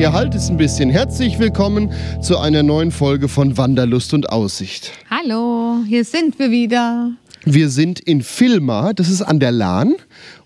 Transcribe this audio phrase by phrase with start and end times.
[0.00, 0.88] Hier halt es ein bisschen.
[0.88, 4.92] Herzlich willkommen zu einer neuen Folge von Wanderlust und Aussicht.
[5.10, 7.10] Hallo, hier sind wir wieder.
[7.44, 9.96] Wir sind in Filma, das ist an der Lahn.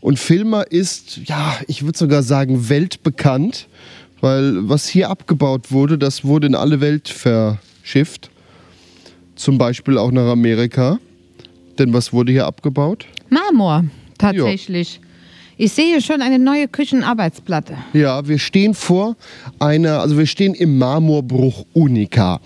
[0.01, 3.69] Und Filma ist, ja, ich würde sogar sagen, weltbekannt,
[4.21, 8.31] weil was hier abgebaut wurde, das wurde in alle Welt verschifft.
[9.37, 10.99] Zum Beispiel auch nach Amerika.
[11.79, 13.07] Denn was wurde hier abgebaut?
[13.29, 13.85] Marmor,
[14.19, 14.99] tatsächlich.
[15.57, 17.77] Ich sehe schon eine neue Küchenarbeitsplatte.
[17.93, 19.17] Ja, wir stehen vor
[19.59, 22.41] einer, also wir stehen im Marmorbruch Unica.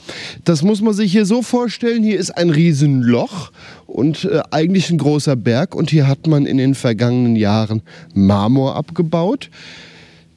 [0.44, 3.50] Das muss man sich hier so vorstellen, hier ist ein Riesenloch
[3.86, 7.82] und äh, eigentlich ein großer Berg und hier hat man in den vergangenen Jahren
[8.14, 9.48] Marmor abgebaut.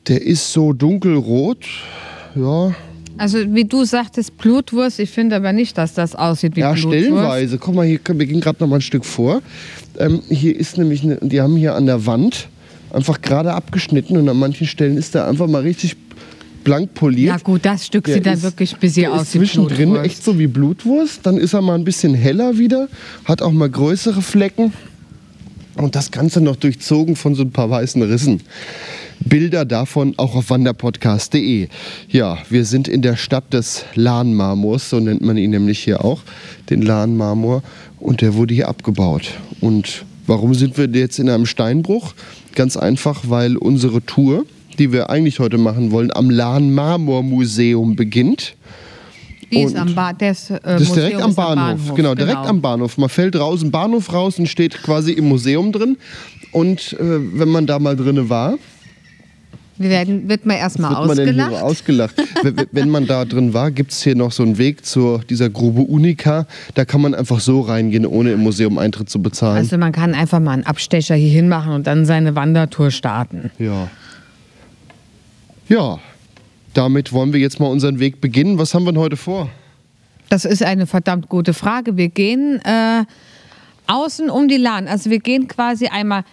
[0.08, 1.66] Der ist so dunkelrot,
[2.36, 2.74] ja,
[3.18, 5.00] Also wie du sagtest, Blutwurst.
[5.00, 6.98] Ich finde aber nicht, dass das aussieht wie ja Blutwurst.
[6.98, 7.58] stellenweise.
[7.58, 9.42] Guck mal, hier, wir gehen gerade noch mal ein Stück vor.
[10.00, 12.48] Ähm, hier ist nämlich, eine, die haben hier an der Wand
[12.94, 15.96] einfach gerade abgeschnitten und an manchen Stellen ist der einfach mal richtig
[16.64, 17.38] blank poliert.
[17.38, 20.06] Ja gut, das Stück Der sieht dann wirklich ein bisschen Der aus ist zwischendrin Blutwurst.
[20.06, 21.20] echt so wie Blutwurst.
[21.24, 22.88] Dann ist er mal ein bisschen heller wieder,
[23.26, 24.74] hat auch mal größere Flecken.
[25.76, 28.42] Und das Ganze noch durchzogen von so ein paar weißen Rissen.
[29.22, 31.70] Bilder davon auch auf wanderpodcast.de.
[32.10, 36.22] Ja, wir sind in der Stadt des Lahnmarmors, so nennt man ihn nämlich hier auch,
[36.70, 37.64] den Lahnmarmor.
[38.00, 39.32] Und der wurde hier abgebaut.
[39.62, 42.14] Und warum sind wir jetzt in einem Steinbruch?
[42.56, 44.46] Ganz einfach, weil unsere Tour,
[44.78, 48.56] die wir eigentlich heute machen wollen, am Lahnmarmormuseum beginnt.
[49.52, 51.96] Die ist am ba das, äh, Das ist Museum direkt am ist Bahnhof.
[51.96, 52.98] Genau, direkt am Bahnhof.
[52.98, 55.98] Man fällt raus, im Bahnhof raus und steht quasi im Museum drin.
[56.52, 58.58] Und äh, wenn man da mal drinne war,
[59.82, 61.62] Wir werden, wird man erstmal ausgelacht.
[61.62, 62.16] ausgelacht.
[62.44, 65.50] wenn, wenn man da drin war, gibt es hier noch so einen Weg zu dieser
[65.50, 66.48] Grube Unica.
[66.76, 69.58] Da kann man einfach so reingehen, ohne im Museum Eintritt zu bezahlen.
[69.58, 73.52] Also man kann einfach mal einen Abstecher hier hinmachen und dann seine Wandertour starten.
[73.58, 73.90] ja.
[75.70, 76.00] Ja,
[76.74, 78.58] damit wollen wir jetzt mal unseren Weg beginnen.
[78.58, 79.50] Was haben wir denn heute vor?
[80.28, 81.96] Das ist eine verdammt gute Frage.
[81.96, 83.06] Wir gehen äh,
[83.88, 84.88] außen um die Lahn.
[84.88, 86.24] Also wir gehen quasi einmal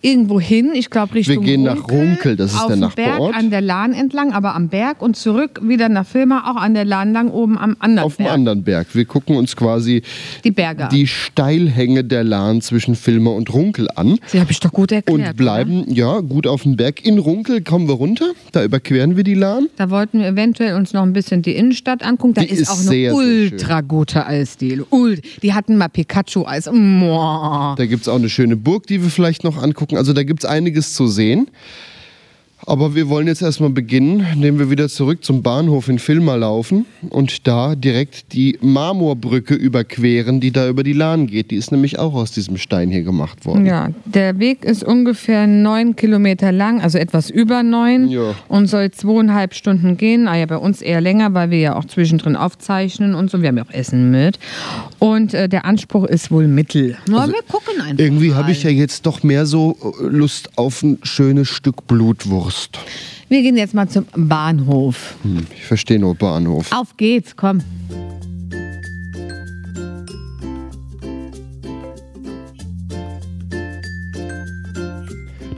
[0.00, 0.70] irgendwo hin.
[0.74, 3.32] Ich glaube Richtung gehen nach Runkel, das ist auf der dem Nachbarort.
[3.32, 6.74] Berg an der Lahn entlang, aber am Berg und zurück wieder nach Filma, auch an
[6.74, 8.34] der Lahn lang oben am anderen Auf dem Berg.
[8.34, 8.94] anderen Berg.
[8.94, 10.02] Wir gucken uns quasi
[10.44, 14.18] Die Berge die Steilhänge der Lahn zwischen Filmer und Runkel an.
[14.26, 15.30] Sie habe ich doch gut erklärt.
[15.30, 17.04] Und bleiben, ja, gut auf dem Berg.
[17.04, 19.64] In Runkel kommen wir runter, da überqueren wir die Lahn.
[19.64, 19.70] Oder?
[19.76, 22.34] Da wollten wir eventuell uns noch ein bisschen die Innenstadt angucken.
[22.34, 24.84] Da Die ist, ist auch eine sehr, sehr ultra gute Eisdiele.
[24.90, 26.70] Ult die hatten mal Pikachu-Eis.
[26.72, 27.74] Mua.
[27.76, 29.87] Da gibt es auch eine schöne Burg, die wir vielleicht noch angucken.
[29.96, 31.48] Also da gibt es einiges zu sehen.
[32.68, 36.84] Aber wir wollen jetzt erstmal beginnen, indem wir wieder zurück zum Bahnhof in Filma laufen
[37.08, 41.50] und da direkt die Marmorbrücke überqueren, die da über die Lahn geht.
[41.50, 43.64] Die ist nämlich auch aus diesem Stein hier gemacht worden.
[43.64, 48.34] Ja, der Weg ist ungefähr neun Kilometer lang, also etwas über neun Ja.
[48.48, 50.28] und soll zweieinhalb Stunden gehen.
[50.28, 53.40] Ah ja, bei uns eher länger, weil wir ja auch zwischendrin aufzeichnen und so.
[53.40, 54.38] Wir haben ja auch Essen mit.
[54.98, 56.98] Und äh, der Anspruch ist wohl Mittel.
[57.08, 57.92] Na, wir gucken einfach.
[57.92, 61.86] Also Irgendwie habe ich ja jetzt doch mehr so äh, Lust auf ein schönes Stück
[61.86, 62.57] Blutwurst.
[63.28, 65.16] Wir gehen jetzt mal zum Bahnhof.
[65.22, 66.72] Hm, ich verstehe nur Bahnhof.
[66.72, 67.62] Auf geht's, komm.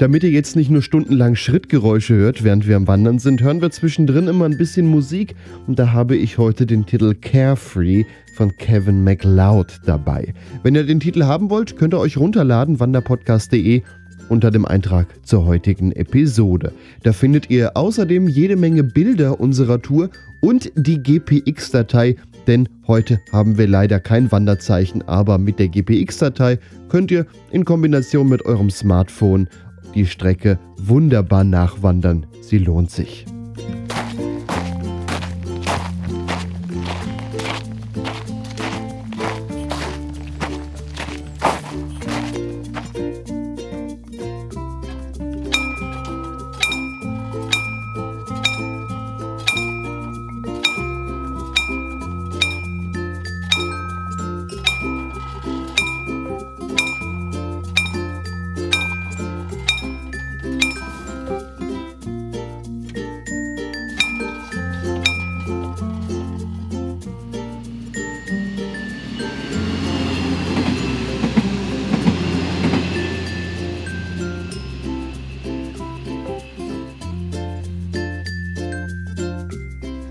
[0.00, 3.71] Damit ihr jetzt nicht nur stundenlang Schrittgeräusche hört, während wir am Wandern sind, hören wir
[3.71, 5.34] zwischendrin immer ein bisschen Musik
[5.66, 10.33] und da habe ich heute den Titel Carefree von Kevin MacLeod dabei.
[10.62, 13.83] Wenn ihr den Titel haben wollt, könnt ihr euch runterladen, wanderpodcast.de
[14.30, 16.72] unter dem Eintrag zur heutigen Episode.
[17.03, 20.10] Da findet ihr außerdem jede Menge Bilder unserer Tour
[20.41, 22.16] und die GPX-Datei,
[22.47, 28.28] denn heute haben wir leider kein Wanderzeichen, aber mit der GPX-Datei könnt ihr in Kombination
[28.28, 29.48] mit eurem Smartphone
[29.94, 32.27] die Strecke wunderbar nachwandern.
[32.41, 33.27] Sie lohnt sich.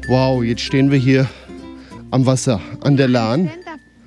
[0.10, 1.28] Wow, jetzt stehen wir hier
[2.10, 3.48] am Wasser, an der Lahn.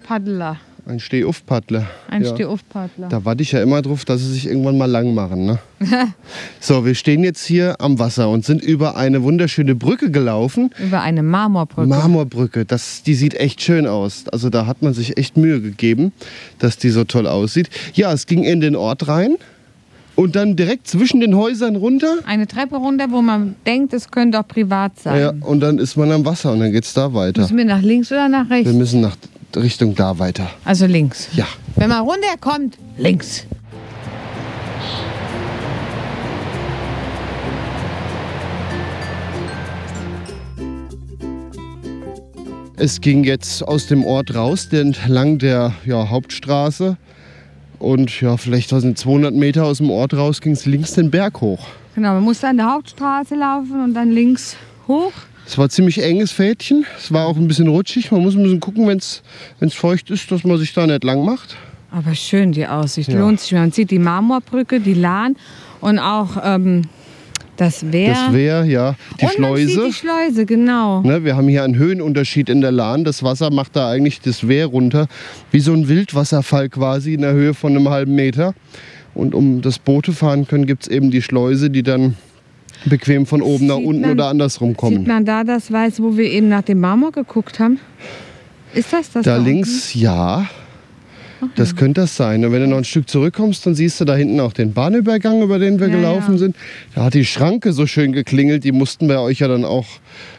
[0.02, 0.56] Paddler.
[0.84, 1.86] Ein Stehaufpaddler.
[2.08, 2.34] Ein Ja.
[2.34, 3.08] Stehaufpaddler.
[3.08, 5.46] Da warte ich ja immer drauf, dass sie sich irgendwann mal lang machen.
[5.46, 5.58] Ne?
[6.60, 10.70] so, wir stehen jetzt hier am Wasser und sind über eine wunderschöne Brücke gelaufen.
[10.84, 11.86] Über eine Marmorbrücke.
[11.88, 14.24] Marmorbrücke, das, die sieht echt schön aus.
[14.32, 16.10] Also da hat man sich echt Mühe gegeben,
[16.58, 17.70] dass die so toll aussieht.
[17.94, 19.36] Ja, es ging in den Ort rein
[20.16, 22.18] und dann direkt zwischen den Häusern runter.
[22.26, 25.20] eine Treppe runter, wo man denkt, es könnte auch privat sein.
[25.20, 27.42] Ja, und dann ist man am Wasser und dann geht es da weiter.
[27.42, 28.70] Müssen wir nach links oder nach rechts?
[28.70, 29.16] Wir müssen nach
[29.56, 30.50] Richtung da weiter.
[30.64, 31.28] Also links.
[31.34, 31.46] Ja.
[31.76, 33.46] Wenn man runterkommt, links.
[42.76, 46.96] Es ging jetzt aus dem Ort raus, entlang der ja, Hauptstraße.
[47.82, 51.40] Und ja, vielleicht sind 200 Meter aus dem Ort raus ging es links den Berg
[51.40, 51.66] hoch.
[51.96, 54.56] Genau, man musste an der Hauptstraße laufen und dann links
[54.86, 55.12] hoch.
[55.44, 56.86] Es war ziemlich enges Fädchen.
[56.96, 58.12] Es war auch ein bisschen rutschig.
[58.12, 61.24] Man muss ein bisschen gucken, wenn es feucht ist, dass man sich da nicht lang
[61.24, 61.56] macht.
[61.90, 63.18] Aber schön die Aussicht, Ja.
[63.18, 63.52] lohnt sich.
[63.52, 65.36] Man sieht die Marmorbrücke, die Lahn
[65.80, 66.82] und auch ähm,
[67.64, 68.12] das Wehr.
[68.14, 69.66] Das wäre ja die Schleuse.
[69.68, 71.02] sieht die Schleuse, genau.
[71.02, 73.04] Ne, wir haben hier einen Höhenunterschied in der Lahn.
[73.04, 75.06] Das Wasser macht da eigentlich das Wehr runter,
[75.50, 78.54] wie so ein Wildwasserfall quasi in der Höhe von einem halben Meter.
[79.14, 82.16] Und um das Boote fahren können, gibt es eben die Schleuse, die dann
[82.86, 85.06] bequem von oben nach Sieht unten man- oder andersrum Sieht kommen.
[85.06, 87.78] man da das Weiß, wo wir eben nach dem Marmor geguckt haben?
[88.74, 89.24] Ist das das?
[89.24, 89.46] Da unten?
[89.50, 90.46] links, ja.
[91.56, 92.44] Das könnte das sein.
[92.44, 95.42] Und wenn du noch ein Stück zurückkommst, dann siehst du da hinten auch den Bahnübergang,
[95.42, 96.38] über den wir Ja, gelaufen ja.
[96.38, 96.56] sind.
[96.94, 99.86] Da hat die Schranke so schön geklingelt, die mussten wir euch ja dann auch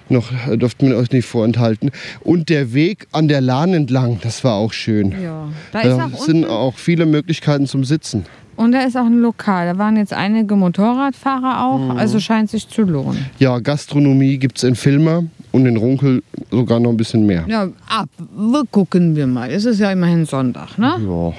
[0.09, 1.91] noch, äh, durften wir euch nicht vorenthalten.
[2.21, 5.13] Und der Weg an der Lahn entlang, das war auch schön.
[5.21, 5.49] Ja.
[5.71, 8.25] Da Da auch sind auch viele Möglichkeiten zum Sitzen.
[8.55, 9.65] und da ist auch ein Lokal.
[9.73, 11.79] Da waren jetzt einige Motorradfahrer auch.
[11.79, 11.97] Mhm.
[11.97, 13.25] Also scheint sich zu lohnen.
[13.39, 15.23] Ja, Gastronomie gibt es in Filmer
[15.53, 16.21] und in Runkel
[16.51, 17.45] sogar noch ein bisschen mehr.
[17.47, 18.09] Ja, ab.
[18.17, 19.49] Wir gucken wir mal.
[19.49, 20.97] Es ist ja immerhin Sonntag, ne?
[21.07, 21.33] Ja.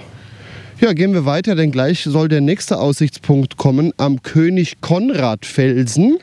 [0.81, 6.19] Ja, gehen wir weiter, denn gleich soll der nächste Aussichtspunkt kommen am König Konrad Felsen.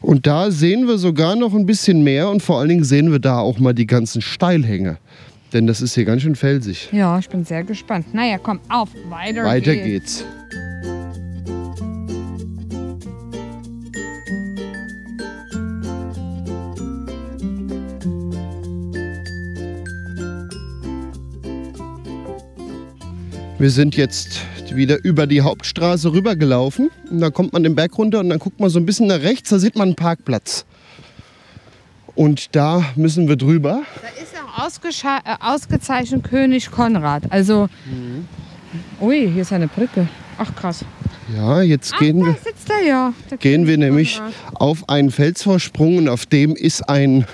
[0.00, 3.18] Und da sehen wir sogar noch ein bisschen mehr und vor allen Dingen sehen wir
[3.18, 4.98] da auch mal die ganzen Steilhänge.
[5.52, 6.88] Denn das ist hier ganz schön felsig.
[6.92, 8.12] Ja, ich bin sehr gespannt.
[8.12, 8.90] Naja, komm, auf.
[9.08, 10.18] Weiter, Weiter geht's.
[10.18, 10.24] geht's.
[23.64, 24.42] Wir sind jetzt
[24.74, 26.90] wieder über die Hauptstraße rübergelaufen.
[27.10, 29.22] Und da kommt man den Berg runter und dann guckt man so ein bisschen nach
[29.22, 30.66] rechts, da sieht man einen Parkplatz.
[32.14, 33.80] Und da müssen wir drüber.
[34.02, 37.22] Da ist auch äh, ausgezeichnet König Konrad.
[37.32, 38.28] Also, Mhm.
[39.00, 40.08] ui, hier ist eine Brücke.
[40.36, 40.84] Ach, krass.
[41.34, 42.32] Ja, jetzt Ach, gehen da wir.
[42.34, 43.12] sitzt er ja.
[43.40, 44.34] gehen wir nämlich Konrad.
[44.60, 47.24] auf einen Felsvorsprung und auf dem ist ein,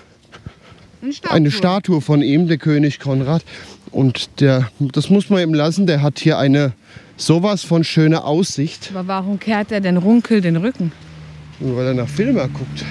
[1.03, 1.37] Eine Statue.
[1.37, 3.43] eine Statue von ihm, der König Konrad.
[3.91, 6.73] Und der, das muss man ihm lassen, der hat hier eine
[7.17, 10.93] sowas von schöne Aussicht, Aber warum kehrt er denn Runkel den Rücken?
[11.63, 12.85] weil er nach Filmer guckt.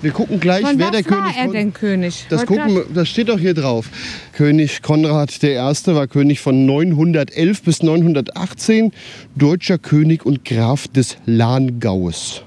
[0.00, 2.26] Wir gucken gleich, Von wer was der war König er Kon- denn König?
[2.28, 3.88] Das, gucken, das steht doch hier drauf.
[4.32, 5.56] König Konrad I.
[5.56, 8.92] war König von 911 bis 918,
[9.34, 12.42] deutscher König und Graf des Lahngaues.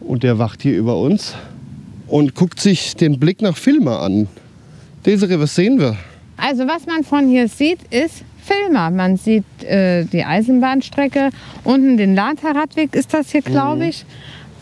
[0.00, 1.34] Und der wacht hier über uns
[2.10, 4.28] und guckt sich den Blick nach Filmer an.
[5.06, 5.96] Desiree, was sehen wir?
[6.36, 8.90] Also was man von hier sieht, ist Filmer.
[8.90, 11.30] Man sieht äh, die Eisenbahnstrecke.
[11.64, 13.50] Unten den Lahnterradweg ist das hier, Mhm.
[13.52, 14.04] glaube ich.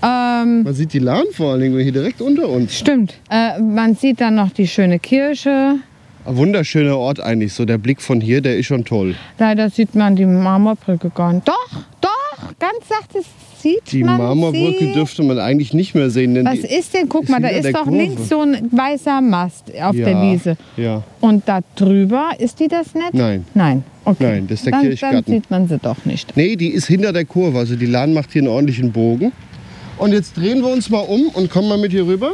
[0.02, 2.76] Ähm, Man sieht die Lahn vor allen Dingen hier direkt unter uns.
[2.78, 3.14] stimmt.
[3.30, 5.76] Äh, man sieht dann noch die schöne Kirche.
[6.24, 7.52] Ein wunderschöner Ort eigentlich.
[7.54, 9.14] So der Blick von hier, der ist schon toll.
[9.38, 11.48] Leider sieht man die Marmorbrücke gar nicht.
[11.48, 13.18] Doch, doch, ganz sachte
[13.62, 14.92] sieht Die man Marmorbrücke sie.
[14.92, 16.34] dürfte man eigentlich nicht mehr sehen.
[16.34, 17.08] Denn Was ist denn?
[17.08, 17.96] Guck ist mal, da ist doch Kurve.
[17.96, 20.56] links so ein weißer Mast auf ja, der Wiese.
[20.76, 21.02] Ja.
[21.20, 23.14] Und da drüber, ist die das nicht?
[23.14, 23.44] Nein.
[23.54, 24.24] Nein, okay.
[24.24, 25.24] Nein, das ist der dann, Kirchgarten.
[25.24, 26.36] Dann sieht man sie doch nicht.
[26.36, 27.58] Nee, die ist hinter der Kurve.
[27.58, 29.32] Also die Lahn macht hier einen ordentlichen Bogen.
[29.98, 32.32] Und jetzt drehen wir uns mal um und kommen mal mit hier rüber.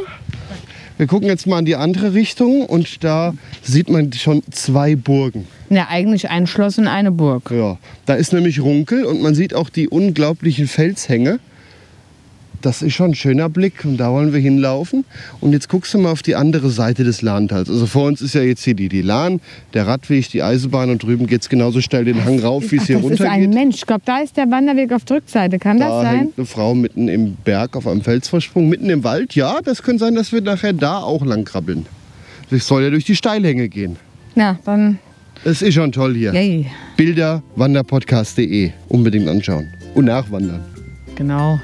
[0.97, 5.45] Wir gucken jetzt mal in die andere Richtung und da sieht man schon zwei Burgen.
[5.69, 7.51] Ja, eigentlich ein Schloss und eine Burg.
[7.51, 11.39] Ja, da ist nämlich Runkel und man sieht auch die unglaublichen Felshänge.
[12.61, 15.05] Das ist schon ein schöner Blick und da wollen wir hinlaufen.
[15.41, 17.69] Und jetzt guckst du mal auf die andere Seite des Lahntals.
[17.69, 19.39] Also vor uns ist ja jetzt hier die, die Lahn,
[19.73, 22.87] der Radweg, die Eisenbahn und drüben geht es genauso steil den Hang rauf, wie es
[22.87, 23.53] hier das ist runter ein geht.
[23.53, 23.75] Mensch.
[23.77, 25.59] Ich glaube, da ist der Wanderweg auf der Rückseite.
[25.59, 26.17] Kann das Da sein?
[26.19, 29.35] hängt eine Frau mitten im Berg auf einem Felsvorsprung, mitten im Wald.
[29.35, 31.85] Ja, das könnte sein, dass wir nachher da auch lang krabbeln.
[32.49, 33.97] Das soll ja durch die Steilhänge gehen.
[34.35, 34.99] Ja, dann.
[35.43, 36.33] Es ist schon toll hier.
[36.33, 36.67] Yay.
[36.97, 38.71] Bilder wanderpodcast.de.
[38.87, 39.67] Unbedingt anschauen.
[39.93, 40.61] Und nachwandern.
[41.15, 41.59] Genau.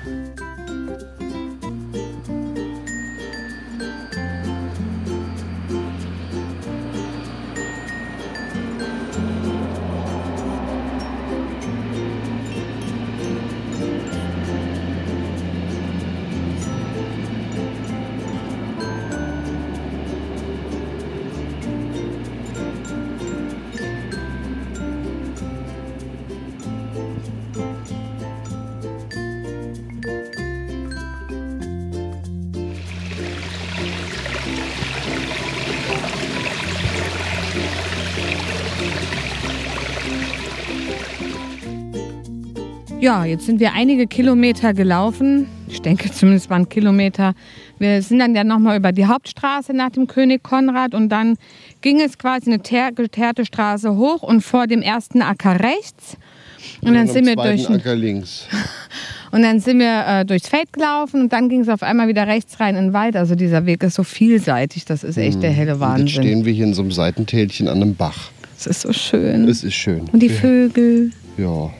[43.02, 45.48] Ja, jetzt sind wir einige Kilometer gelaufen.
[45.68, 47.34] Ich denke zumindest waren Kilometer.
[47.80, 51.36] Wir sind dann ja nochmal über die Hauptstraße nach dem König Konrad und dann
[51.82, 56.16] ging es quasi eine geteerte Straße hoch und vor dem ersten Acker rechts.
[56.84, 58.46] Und dann sind wir durch Acker links.
[59.32, 62.28] und dann sind wir äh, durchs Feld gelaufen und dann ging es auf einmal wieder
[62.28, 63.16] rechts rein in den Wald.
[63.16, 66.06] Also dieser Weg ist so vielseitig, das ist echt der helle Wahnsinn.
[66.06, 68.30] Jetzt stehen wir hier in so einem Seitentälchen an einem Bach.
[68.60, 69.50] Es ist so schön.
[69.50, 70.02] Es ist schön.
[70.14, 71.10] Und die Vögel.
[71.40, 71.72] Ja.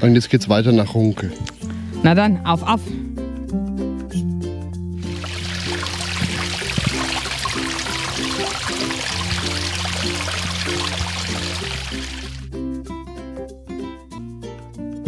[0.00, 1.32] Und jetzt geht's weiter nach Runkel.
[2.02, 2.80] Na dann, auf, auf.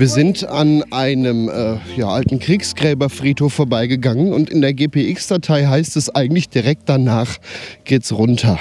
[0.00, 6.08] Wir sind an einem äh, ja, alten Kriegsgräberfriedhof vorbeigegangen und in der GPX-Datei heißt es
[6.14, 7.36] eigentlich direkt danach
[7.84, 8.58] geht's runter.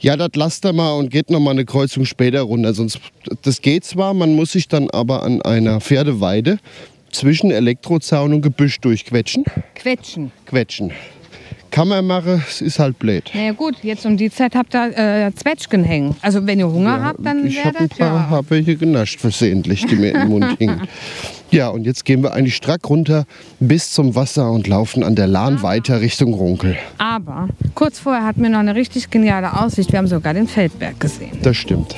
[0.00, 2.74] Ja, das lasst er mal und geht noch mal eine Kreuzung später runter.
[2.74, 3.00] Sonst,
[3.42, 6.58] das geht zwar, man muss sich dann aber an einer Pferdeweide
[7.10, 9.44] zwischen Elektrozaun und Gebüsch durchquetschen.
[9.74, 10.32] Quetschen.
[10.44, 10.92] Quetschen.
[11.76, 13.30] Kann man machen, es ist halt blöd.
[13.34, 16.16] Na ja, gut, jetzt um die Zeit habt ihr äh, Zwetschgen hängen.
[16.22, 18.30] Also wenn ihr Hunger habt, dann Ich habe ein paar ja.
[18.30, 20.80] hab welche genascht versehentlich, die mir im Mund hingen.
[21.50, 23.24] Ja, und jetzt gehen wir eigentlich strack runter
[23.60, 26.76] bis zum Wasser und laufen an der Lahn weiter Richtung Runkel.
[26.98, 29.92] Aber kurz vorher hatten wir noch eine richtig geniale Aussicht.
[29.92, 31.38] Wir haben sogar den Feldberg gesehen.
[31.42, 31.94] Das stimmt.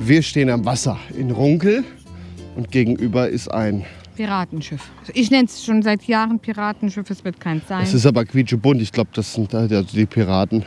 [0.00, 1.84] Wir stehen am Wasser in Runkel
[2.56, 3.84] und gegenüber ist ein.
[4.16, 4.82] Piratenschiff.
[5.14, 7.82] Ich nenne es schon seit Jahren Piratenschiff, es wird keins sein.
[7.82, 8.82] Es ist aber quietschebunt.
[8.82, 10.64] Ich glaube, das sind also die Piraten.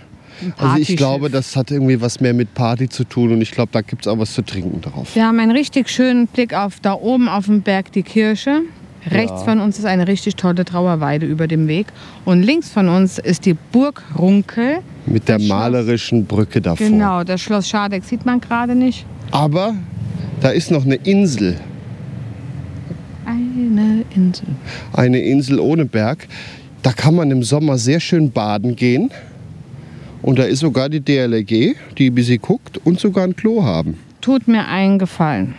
[0.58, 3.70] Also ich glaube, das hat irgendwie was mehr mit Party zu tun und ich glaube,
[3.72, 5.16] da gibt es auch was zu trinken drauf.
[5.16, 8.62] Wir haben einen richtig schönen Blick auf da oben auf dem Berg die Kirche.
[9.10, 11.88] Rechts von uns ist eine richtig tolle Trauerweide über dem Weg.
[12.26, 14.80] Und links von uns ist die Burg Runkel.
[15.06, 16.88] Mit der malerischen Brücke davor.
[16.88, 19.06] Genau, das Schloss Schadeck sieht man gerade nicht.
[19.30, 19.76] Aber
[20.42, 21.60] da ist noch eine Insel.
[23.56, 24.48] Eine Insel.
[24.92, 26.28] Eine Insel ohne Berg.
[26.82, 29.12] Da kann man im Sommer sehr schön baden gehen.
[30.22, 33.98] Und da ist sogar die DLRG, die ein bisschen guckt und sogar ein Klo haben.
[34.20, 35.56] Tut mir einen Gefallen.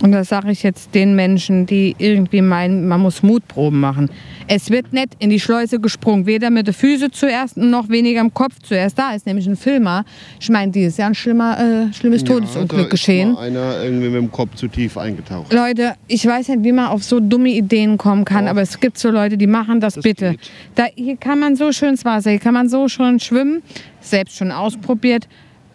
[0.00, 4.08] Und das sage ich jetzt den Menschen, die irgendwie meinen, man muss Mutproben machen.
[4.46, 8.32] Es wird nicht in die Schleuse gesprungen, weder mit den Füßen zuerst noch weniger im
[8.32, 8.96] Kopf zuerst.
[8.98, 10.04] Da ist nämlich ein Filmer.
[10.40, 11.58] Ich meine, dieses Jahr ein schlimmer,
[11.90, 13.32] äh, schlimmes da Todesunglück ist geschehen.
[13.32, 15.52] mal einer irgendwie mit dem Kopf zu tief eingetaucht.
[15.52, 18.52] Leute, ich weiß nicht, wie man auf so dumme Ideen kommen kann, Doch.
[18.52, 20.30] aber es gibt so Leute, die machen das, Das bitte.
[20.32, 20.40] geht.
[20.76, 23.62] Da, hier kann man so schön ins Wasser, hier kann man so schön schwimmen,
[24.00, 25.26] selbst schon ausprobiert.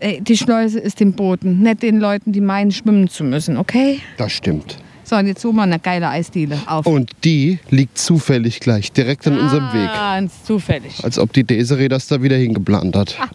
[0.04, 4.02] Ey, die Schleuse ist dem Boden, nicht den Leuten, die meinen, schwimmen zu müssen, okay?
[4.18, 4.78] Das stimmt.
[5.06, 6.86] So, und jetzt suchen wir eine geile Eisdiele auf.
[6.86, 9.88] Und die liegt zufällig gleich direkt an unserem Weg.
[9.94, 11.02] Ganz zufällig.
[11.06, 13.18] Als ob die Desiree das da wieder hingeplant hat.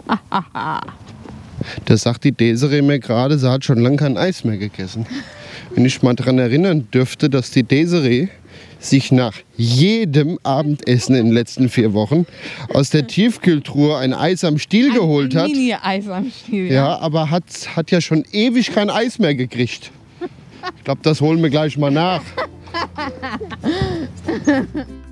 [1.87, 5.07] Da sagt die Desiree mir gerade, sie hat schon lange kein Eis mehr gegessen.
[5.75, 8.29] Wenn ich mal daran erinnern dürfte, dass die Desiree
[8.79, 12.27] sich nach jedem Abendessen in den letzten vier Wochen
[12.73, 15.49] aus der Tiefkühltruhe ein Eis am Stiel geholt ein hat.
[15.49, 16.73] Mini-Eis am Stiel.
[16.73, 19.91] Ja, aber hat, hat ja schon ewig kein Eis mehr gekriegt.
[20.77, 22.23] Ich glaube, das holen wir gleich mal nach.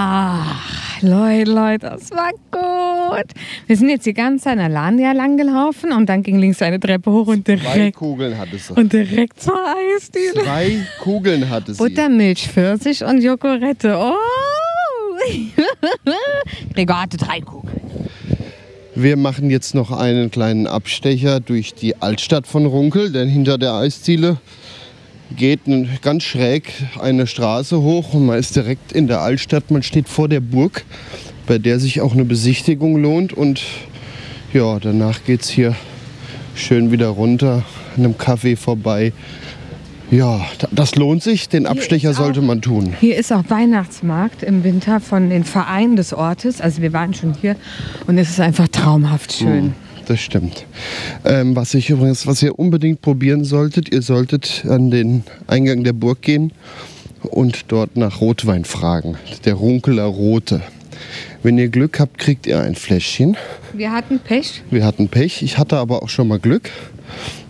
[0.00, 3.32] Ach, Leute, Leute, das war gut.
[3.66, 6.62] Wir sind jetzt die ganze Zeit an der Landia lang gelaufen und dann ging links
[6.62, 8.74] eine Treppe hoch und Zwei direkt, Kugeln hatte sie.
[8.74, 10.44] und direkt zur Eisdiele.
[10.44, 11.82] Zwei Kugeln hatte sie.
[11.82, 13.98] Buttermilch, Pfirsich und Joghurette.
[13.98, 14.14] Oh!
[16.74, 17.80] Gregor hatte drei Kugeln.
[18.94, 23.74] Wir machen jetzt noch einen kleinen Abstecher durch die Altstadt von Runkel, denn hinter der
[23.74, 24.36] Eisziele
[25.36, 25.60] geht
[26.02, 29.70] ganz schräg eine Straße hoch und man ist direkt in der Altstadt.
[29.70, 30.84] Man steht vor der Burg,
[31.46, 33.32] bei der sich auch eine Besichtigung lohnt.
[33.32, 33.62] Und
[34.52, 35.74] ja, danach geht es hier
[36.54, 37.64] schön wieder runter,
[37.96, 39.12] an einem Café vorbei.
[40.10, 41.50] Ja, da- das lohnt sich.
[41.50, 42.94] Den Abstecher auch- sollte man tun.
[42.98, 46.62] Hier ist auch Weihnachtsmarkt im Winter von den Vereinen des Ortes.
[46.62, 47.56] Also wir waren schon hier
[48.06, 49.74] und es ist einfach traumhaft schön.
[50.08, 50.64] Das stimmt.
[51.26, 55.92] Ähm, was ich übrigens, was ihr unbedingt probieren solltet, ihr solltet an den Eingang der
[55.92, 56.52] Burg gehen
[57.22, 59.18] und dort nach Rotwein fragen.
[59.44, 60.62] Der Runkeler Rote.
[61.42, 63.36] Wenn ihr Glück habt, kriegt ihr ein Fläschchen.
[63.74, 64.62] Wir hatten Pech.
[64.70, 66.70] Wir hatten Pech, ich hatte aber auch schon mal Glück.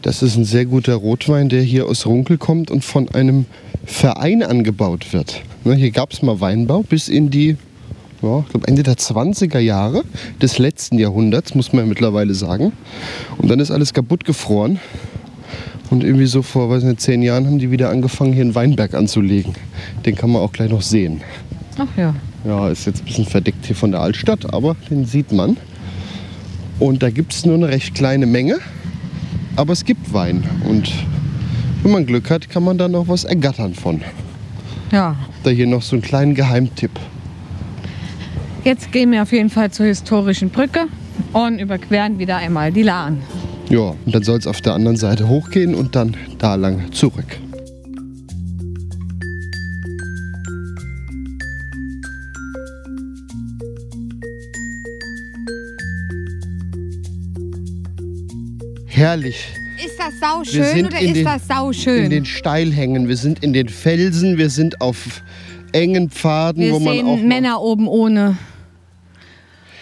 [0.02, 3.46] Das ist ein sehr guter Rotwein, der hier aus Runkel kommt und von einem
[3.84, 5.42] Verein angebaut wird.
[5.62, 7.56] Ne, Hier gab es mal Weinbau bis in die
[8.22, 10.02] ja, ich glaub Ende der 20er Jahre
[10.42, 12.72] des letzten Jahrhunderts, muss man mittlerweile sagen.
[13.38, 14.78] Und dann ist alles kaputt gefroren.
[15.90, 18.94] Und irgendwie so vor, weiß nicht, zehn Jahren haben die wieder angefangen, hier einen Weinberg
[18.94, 19.54] anzulegen.
[20.04, 21.22] Den kann man auch gleich noch sehen.
[21.78, 22.14] Ach ja.
[22.44, 25.56] Ja, ist jetzt ein bisschen verdeckt hier von der Altstadt, aber den sieht man.
[26.78, 28.58] Und da gibt es nur eine recht kleine Menge,
[29.56, 30.44] aber es gibt Wein.
[30.68, 30.92] Und
[31.82, 34.02] wenn man Glück hat, kann man da noch was ergattern von.
[34.92, 35.16] Ja.
[35.42, 36.92] Da hier noch so einen kleinen Geheimtipp.
[38.64, 40.86] Jetzt gehen wir auf jeden Fall zur historischen Brücke
[41.32, 43.22] und überqueren wieder einmal die Lahn.
[43.70, 47.38] Ja, und dann soll es auf der anderen Seite hochgehen und dann da lang zurück.
[58.86, 59.46] Herrlich.
[59.84, 63.06] Ist das sau Wir schön sind oder in ist den- das sau In den Steilhängen,
[63.08, 65.22] wir sind in den Felsen, wir sind auf
[65.72, 68.36] engen Pfaden, Wir wo man sehen auch Männer oben ohne.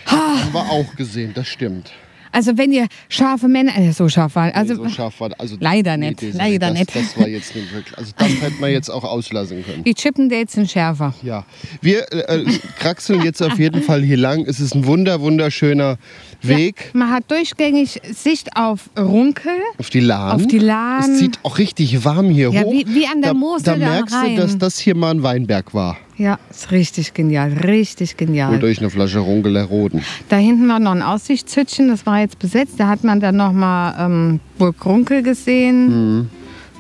[0.07, 1.93] haben wir auch gesehen, das stimmt.
[2.37, 5.57] Also wenn ihr scharfe Männer, äh, so scharf waren, also nee, so scharf war also
[5.59, 6.95] leider nicht, Desiree, leider das, nicht.
[6.95, 7.97] Das war jetzt nicht wirklich.
[7.97, 9.85] Also das hätte man jetzt auch auslassen können.
[9.85, 11.15] die Chippendates sind schärfer.
[11.23, 11.47] Ja,
[11.81, 14.45] wir äh, äh, kraxeln jetzt auf jeden Fall hier lang.
[14.47, 15.97] Es ist ein wunder wunderschöner
[16.43, 19.53] Weg Ja, man hat durchgängig Sicht auf Runkel.
[19.79, 20.33] auf die Lahn.
[20.33, 21.13] Auf die Lahn.
[21.13, 22.73] Es zieht auch richtig warm hier Ja, hoch.
[22.73, 25.73] wie- wie an der da, Mosel Da merkst du, dass das hier mal ein Weinberg
[25.73, 25.97] war.
[26.19, 28.53] Ja, ist richtig genial, richtig genial.
[28.53, 30.03] Holt euch eine Flasche Rungeler Roden.
[30.31, 32.75] Da hinten war noch ein Aussichtshütchen, das war jetzt besetzt.
[32.79, 36.19] Da hat man dann noch mal ähm, Burg Runkel gesehen.
[36.19, 36.31] Mhm.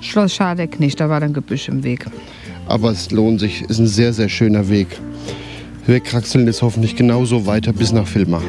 [0.01, 2.07] Schloss Schadeck nicht, da war dann Gebüsch im Weg.
[2.67, 3.63] Aber es lohnt sich.
[3.63, 4.89] Ist ein sehr, sehr schöner Weg.
[5.87, 8.43] Wir kraxeln jetzt hoffentlich genauso weiter bis nach Filma.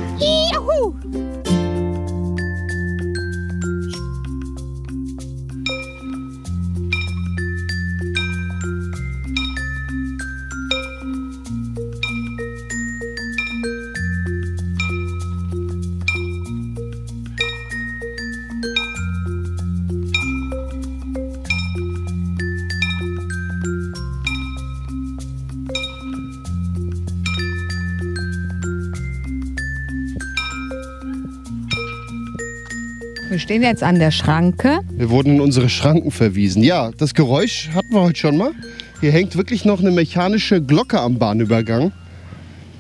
[33.48, 34.82] Stehen jetzt an der Schranke.
[34.92, 36.64] Wir wurden in unsere Schranken verwiesen.
[36.64, 38.52] Ja, das Geräusch hatten wir heute schon mal.
[39.00, 41.94] Hier hängt wirklich noch eine mechanische Glocke am Bahnübergang,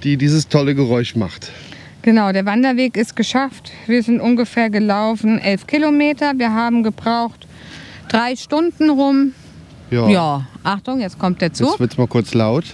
[0.03, 1.53] die dieses tolle Geräusch macht.
[2.01, 3.71] Genau, der Wanderweg ist geschafft.
[3.85, 6.33] Wir sind ungefähr gelaufen elf Kilometer.
[6.35, 7.47] Wir haben gebraucht
[8.09, 9.31] drei Stunden rum.
[9.89, 10.09] Ja.
[10.09, 11.69] Ja, Achtung, jetzt kommt der Zug.
[11.69, 12.65] Jetzt wird's mal kurz laut.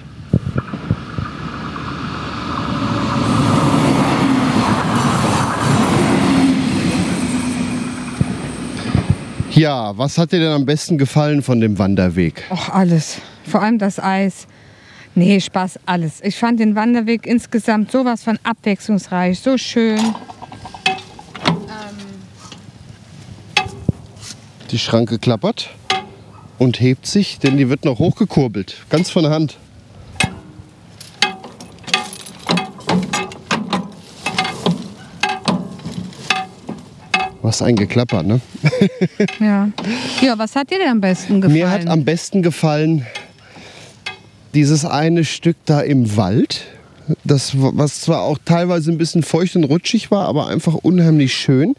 [9.56, 12.44] Ja, was hat dir denn am besten gefallen von dem Wanderweg?
[12.50, 13.18] Och, alles.
[13.46, 14.48] Vor allem das Eis.
[15.14, 16.22] Nee, Spaß, alles.
[16.24, 20.00] Ich fand den Wanderweg insgesamt sowas von abwechslungsreich, so schön.
[24.72, 25.70] Die Schranke klappert
[26.58, 28.78] und hebt sich, denn die wird noch hochgekurbelt.
[28.90, 29.60] Ganz von Hand.
[37.44, 38.40] Was ein Geklapper, ne?
[39.40, 39.70] Ja.
[40.22, 41.54] Ja, was hat dir denn am besten gefallen?
[41.54, 43.06] Mir hat am besten gefallen
[44.54, 46.64] dieses eine Stück da im Wald.
[47.26, 51.76] Das, was zwar auch teilweise ein bisschen feucht und rutschig war, aber einfach unheimlich schön.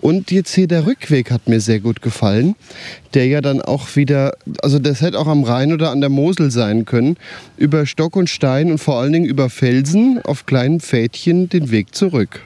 [0.00, 2.54] Und jetzt hier der Rückweg hat mir sehr gut gefallen.
[3.12, 6.50] Der ja dann auch wieder, also das hätte auch am Rhein oder an der Mosel
[6.50, 7.18] sein können,
[7.58, 11.94] über Stock und Stein und vor allen Dingen über Felsen auf kleinen Pfädchen den Weg
[11.94, 12.40] zurück.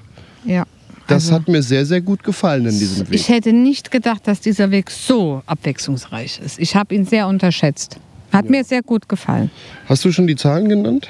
[0.44, 0.64] ja.
[1.08, 3.14] Das also, hat mir sehr, sehr gut gefallen in diesem Weg.
[3.14, 6.58] Ich hätte nicht gedacht, dass dieser Weg so abwechslungsreich ist.
[6.58, 7.98] Ich habe ihn sehr unterschätzt.
[8.32, 9.50] Hat mir sehr gut gefallen.
[9.88, 11.08] Hast du schon die Zahlen genannt?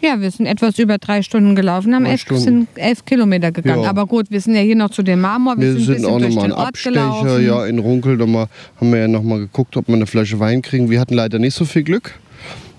[0.00, 3.84] Ja, wir sind etwas über drei Stunden gelaufen, haben elf, sind elf Kilometer gegangen.
[3.84, 3.88] Ja.
[3.88, 5.56] Aber gut, wir sind ja hier noch zu dem Marmor.
[5.56, 7.46] Wir Wir, sind, sind auch nochmal den ein Ort Abstecher, gelaufen.
[7.46, 8.18] ja, in Runkel.
[8.18, 10.90] Da haben wir ja nochmal geguckt, ob wir eine Flasche Wein kriegen.
[10.90, 12.18] Wir hatten leider nicht so viel Glück.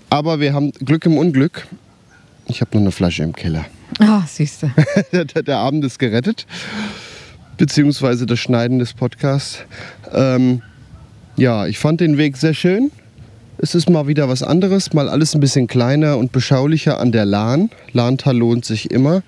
[0.08, 1.66] Aber wir haben Glück im Unglück.
[2.46, 3.64] Ich habe noch eine Flasche im Keller.
[3.98, 4.70] Ah, siehst du.
[5.12, 6.46] der, der, der Abend ist gerettet.
[7.56, 9.60] Beziehungsweise das Schneiden des Podcasts.
[10.12, 10.62] Ähm,
[11.36, 12.90] ja, ich fand den Weg sehr schön.
[13.58, 17.24] Es ist mal wieder was anderes, mal alles ein bisschen kleiner und beschaulicher an der
[17.24, 17.70] Lahn.
[17.92, 19.22] Lahntal lohnt sich immer.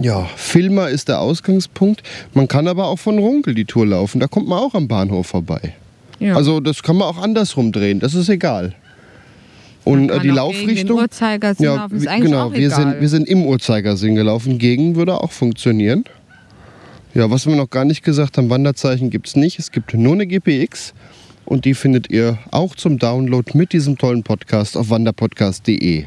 [0.00, 2.02] Ja, Filmer ist der Ausgangspunkt.
[2.32, 4.20] Man kann aber auch von Runkel die Tour laufen.
[4.20, 5.74] Da kommt man auch am Bahnhof vorbei.
[6.20, 6.36] Ja.
[6.36, 7.98] Also das kann man auch andersrum drehen.
[7.98, 8.74] Das ist egal.
[9.84, 10.98] Und äh, die Laufrichtung.
[10.98, 12.82] Uhrzeigersinn laufen, ist eigentlich genau, auch wir egal.
[12.82, 14.58] sind, wir sind im Uhrzeigersinn gelaufen.
[14.58, 16.04] Gegen würde auch funktionieren.
[17.14, 19.58] Ja, was wir noch gar nicht gesagt haben, Wanderzeichen gibt es nicht.
[19.58, 20.94] Es gibt nur eine GPX
[21.44, 26.04] und die findet ihr auch zum Download mit diesem tollen Podcast auf wanderpodcast.de.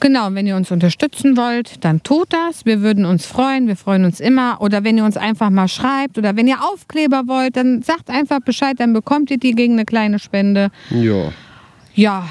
[0.00, 2.64] Genau, wenn ihr uns unterstützen wollt, dann tut das.
[2.64, 4.60] Wir würden uns freuen, wir freuen uns immer.
[4.60, 8.38] Oder wenn ihr uns einfach mal schreibt oder wenn ihr Aufkleber wollt, dann sagt einfach
[8.40, 10.70] Bescheid, dann bekommt ihr die gegen eine kleine Spende.
[10.90, 11.32] Ja.
[11.98, 12.26] Ja,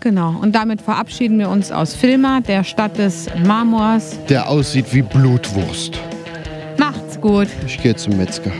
[0.00, 0.36] genau.
[0.42, 4.18] Und damit verabschieden wir uns aus Filma, der Stadt des Marmors.
[4.28, 5.98] Der aussieht wie Blutwurst.
[6.76, 7.48] Macht's gut.
[7.64, 8.50] Ich gehe zum Metzger.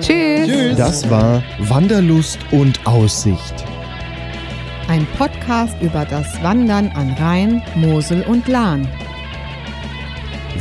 [0.00, 0.78] Tschüss.
[0.78, 3.52] Das war Wanderlust und Aussicht.
[4.88, 8.88] Ein Podcast über das Wandern an Rhein, Mosel und Lahn.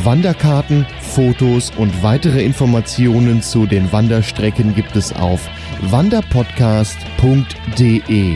[0.04, 5.48] Wanderkarten, Fotos und weitere Informationen zu den Wanderstrecken gibt es auf
[5.90, 8.36] wanderpodcast.de.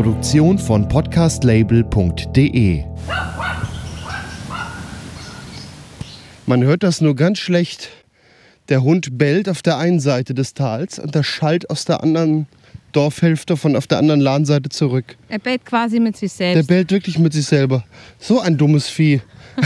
[0.00, 2.84] Produktion von podcastlabel.de.
[6.46, 7.90] Man hört das nur ganz schlecht.
[8.70, 12.46] Der Hund bellt auf der einen Seite des Tals und das schallt aus der anderen
[12.92, 15.18] Dorfhälfte von auf der anderen Lahnseite zurück.
[15.28, 16.68] Er bellt quasi mit sich Der selbst.
[16.68, 17.84] bellt wirklich mit sich selber.
[18.18, 19.20] So ein dummes Vieh.